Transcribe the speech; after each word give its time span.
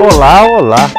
Olá, 0.00 0.46
olá! 0.46 0.90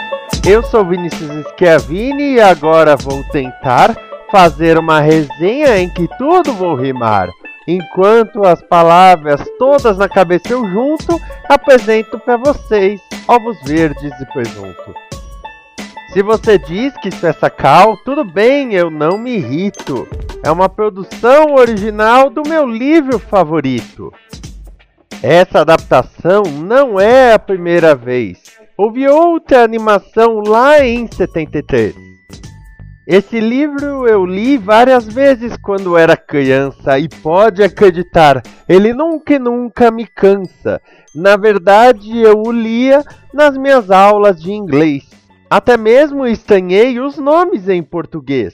Eu 0.45 0.61
sou 0.61 0.83
Vinícius 0.83 1.45
Schiavini 1.55 2.33
e 2.33 2.41
agora 2.41 2.97
vou 2.97 3.23
tentar 3.31 3.95
fazer 4.29 4.77
uma 4.77 4.99
resenha 4.99 5.79
em 5.79 5.87
que 5.87 6.05
tudo 6.17 6.51
vou 6.51 6.75
rimar. 6.75 7.29
Enquanto 7.65 8.45
as 8.45 8.61
palavras 8.61 9.41
todas 9.57 9.97
na 9.97 10.09
cabeça 10.09 10.51
eu 10.51 10.69
junto, 10.69 11.17
apresento 11.47 12.19
para 12.19 12.35
vocês 12.35 12.99
ovos 13.25 13.57
verdes 13.63 14.11
e 14.19 14.25
presunto. 14.33 14.93
Se 16.11 16.21
você 16.21 16.57
diz 16.57 16.93
que 16.97 17.07
isso 17.07 17.25
é 17.25 17.31
sacal, 17.31 17.95
tudo 18.03 18.25
bem, 18.25 18.73
eu 18.73 18.89
não 18.89 19.17
me 19.17 19.37
irrito. 19.37 20.09
É 20.43 20.51
uma 20.51 20.67
produção 20.67 21.55
original 21.55 22.29
do 22.29 22.43
meu 22.45 22.67
livro 22.67 23.17
favorito. 23.17 24.11
Essa 25.23 25.61
adaptação 25.61 26.43
não 26.43 26.99
é 26.99 27.33
a 27.33 27.39
primeira 27.39 27.95
vez. 27.95 28.48
Houve 28.81 29.05
outra 29.09 29.61
animação 29.61 30.39
lá 30.39 30.79
em 30.79 31.05
73. 31.05 31.93
Esse 33.05 33.37
livro 33.37 34.07
eu 34.07 34.25
li 34.25 34.57
várias 34.57 35.05
vezes 35.05 35.57
quando 35.57 35.97
era 35.97 36.15
criança 36.15 36.97
e 36.97 37.09
pode 37.09 37.61
acreditar, 37.61 38.41
ele 38.69 38.93
nunca 38.93 39.33
e 39.33 39.37
nunca 39.37 39.91
me 39.91 40.07
cansa. 40.07 40.81
Na 41.13 41.35
verdade, 41.35 42.21
eu 42.21 42.41
o 42.41 42.53
lia 42.53 43.03
nas 43.33 43.57
minhas 43.57 43.91
aulas 43.91 44.41
de 44.41 44.53
inglês. 44.53 45.03
Até 45.49 45.75
mesmo 45.75 46.25
estranhei 46.25 47.01
os 47.01 47.17
nomes 47.17 47.67
em 47.67 47.83
português. 47.83 48.53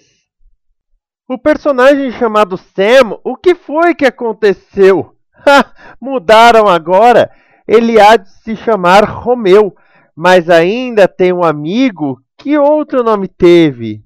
O 1.29 1.37
personagem 1.37 2.11
chamado 2.13 2.57
Sam, 2.57 3.19
o 3.23 3.37
que 3.37 3.53
foi 3.53 3.93
que 3.93 4.07
aconteceu? 4.07 5.13
mudaram 6.01 6.67
agora. 6.67 7.29
Ele 7.67 7.99
há 7.99 8.17
de 8.17 8.27
se 8.41 8.55
chamar 8.55 9.03
Romeu 9.03 9.75
mas 10.15 10.49
ainda 10.49 11.07
tem 11.07 11.33
um 11.33 11.43
amigo 11.43 12.21
que 12.37 12.57
outro 12.57 13.03
nome 13.03 13.27
teve. 13.27 14.03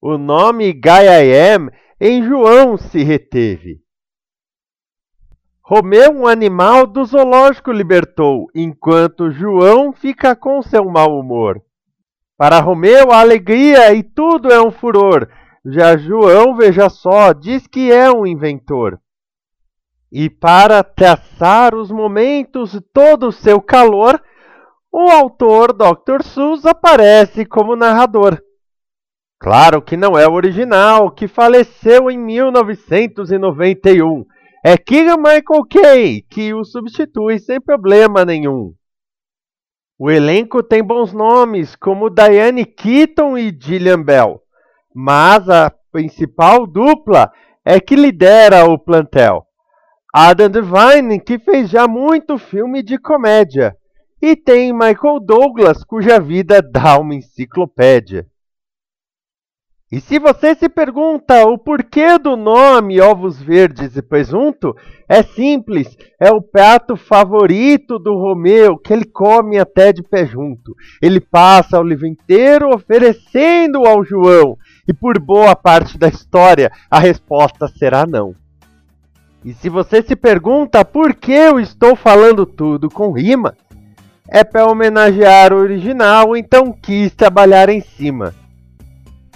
O 0.00 0.18
nome 0.18 0.72
Gaiaem 0.72 1.68
em 2.00 2.22
João 2.22 2.76
se 2.76 3.02
reteve. 3.02 3.80
Romeu 5.62 6.10
um 6.10 6.26
animal 6.26 6.86
do 6.86 7.04
zoológico 7.04 7.70
libertou, 7.70 8.46
enquanto 8.54 9.30
João 9.30 9.92
fica 9.92 10.34
com 10.34 10.62
seu 10.62 10.84
mau 10.88 11.18
humor. 11.18 11.62
Para 12.38 12.60
Romeu 12.60 13.12
a 13.12 13.20
alegria 13.20 13.92
e 13.92 14.02
tudo 14.02 14.50
é 14.50 14.62
um 14.62 14.70
furor, 14.70 15.28
já 15.66 15.96
João, 15.96 16.56
veja 16.56 16.88
só, 16.88 17.32
diz 17.32 17.66
que 17.66 17.92
é 17.92 18.10
um 18.10 18.26
inventor. 18.26 18.98
E 20.10 20.30
para 20.30 20.82
traçar 20.82 21.74
os 21.74 21.90
momentos 21.90 22.80
todo 22.94 23.26
o 23.26 23.32
seu 23.32 23.60
calor, 23.60 24.22
o 24.92 25.10
autor 25.10 25.72
Dr. 25.72 26.22
Seuss 26.22 26.66
aparece 26.66 27.44
como 27.44 27.76
narrador. 27.76 28.40
Claro 29.40 29.80
que 29.80 29.96
não 29.96 30.18
é 30.18 30.26
o 30.26 30.32
original, 30.32 31.12
que 31.12 31.28
faleceu 31.28 32.10
em 32.10 32.18
1991. 32.18 34.24
É 34.64 34.76
Keegan 34.76 35.18
Michael 35.18 35.64
Kay, 35.70 36.22
que 36.22 36.52
o 36.52 36.64
substitui 36.64 37.38
sem 37.38 37.60
problema 37.60 38.24
nenhum. 38.24 38.74
O 39.96 40.10
elenco 40.10 40.60
tem 40.62 40.82
bons 40.82 41.12
nomes, 41.12 41.76
como 41.76 42.10
Diane 42.10 42.64
Keaton 42.64 43.38
e 43.38 43.56
Gillian 43.56 44.02
Bell, 44.02 44.42
mas 44.94 45.48
a 45.48 45.72
principal 45.92 46.66
dupla 46.66 47.30
é 47.64 47.80
que 47.80 47.94
lidera 47.94 48.64
o 48.64 48.78
plantel. 48.78 49.44
Adam 50.12 50.48
Devine, 50.48 51.20
que 51.20 51.38
fez 51.38 51.70
já 51.70 51.86
muito 51.86 52.38
filme 52.38 52.82
de 52.82 52.98
comédia, 52.98 53.76
e 54.20 54.34
tem 54.34 54.72
Michael 54.72 55.20
Douglas, 55.20 55.84
cuja 55.84 56.20
vida 56.20 56.60
dá 56.60 56.98
uma 56.98 57.14
enciclopédia. 57.14 58.26
E 59.90 60.02
se 60.02 60.18
você 60.18 60.54
se 60.54 60.68
pergunta 60.68 61.46
o 61.46 61.56
porquê 61.56 62.18
do 62.18 62.36
nome 62.36 63.00
Ovos 63.00 63.40
Verdes 63.40 63.96
e 63.96 64.02
Presunto, 64.02 64.76
é 65.08 65.22
simples, 65.22 65.96
é 66.20 66.30
o 66.30 66.42
prato 66.42 66.94
favorito 66.94 67.98
do 67.98 68.12
Romeu, 68.12 68.76
que 68.76 68.92
ele 68.92 69.06
come 69.06 69.58
até 69.58 69.90
de 69.90 70.02
pé 70.02 70.26
junto. 70.26 70.74
Ele 71.00 71.20
passa 71.20 71.80
o 71.80 71.82
livro 71.82 72.06
inteiro 72.06 72.68
oferecendo 72.68 73.86
ao 73.86 74.04
João, 74.04 74.58
e 74.86 74.92
por 74.92 75.18
boa 75.18 75.56
parte 75.56 75.96
da 75.96 76.08
história 76.08 76.70
a 76.90 76.98
resposta 76.98 77.66
será 77.66 78.06
não. 78.06 78.34
E 79.42 79.54
se 79.54 79.70
você 79.70 80.02
se 80.02 80.14
pergunta 80.14 80.84
por 80.84 81.14
que 81.14 81.32
eu 81.32 81.58
estou 81.58 81.96
falando 81.96 82.44
tudo 82.44 82.90
com 82.90 83.12
rima, 83.12 83.56
é 84.28 84.44
para 84.44 84.66
homenagear 84.66 85.52
o 85.52 85.56
original, 85.56 86.36
então 86.36 86.72
quis 86.72 87.14
trabalhar 87.14 87.68
em 87.68 87.80
cima. 87.80 88.34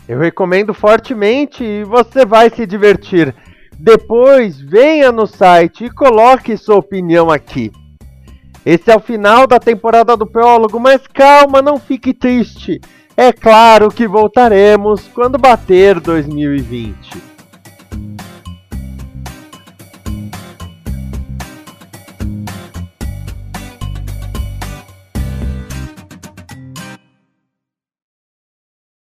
Eu 0.07 0.19
recomendo 0.19 0.75
fortemente 0.75 1.65
e 1.65 1.85
você 1.85 2.27
vai 2.27 2.51
se 2.51 2.67
divertir. 2.67 3.35
Depois 3.79 4.61
venha 4.61 5.11
no 5.11 5.27
site 5.27 5.87
e 5.87 5.91
coloque 5.91 6.57
sua 6.57 6.77
opinião 6.77 7.31
aqui. 7.31 7.73
Esse 8.65 8.91
é 8.91 8.97
o 8.97 9.01
final 9.01 9.47
da 9.47 9.59
temporada 9.59 10.17
do 10.17 10.27
prólogo, 10.27 10.79
mas 10.79 11.07
calma, 11.07 11.63
não 11.63 11.79
fique 11.79 12.13
triste. 12.13 12.81
É 13.17 13.33
claro 13.33 13.89
que 13.89 14.07
voltaremos 14.07 15.09
quando 15.09 15.39
bater 15.39 15.99
2020. 15.99 17.23